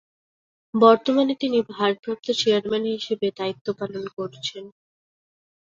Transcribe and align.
বর্তমানে 0.73 1.33
তিনি 1.35 1.57
ভারপ্রাপ্ত 1.71 2.27
চেয়ারম্যান 2.39 2.83
হিসেবে 2.95 3.27
দ্বায়িত্ব 3.31 3.67
পালন 3.79 4.03
করছেন। 4.17 4.63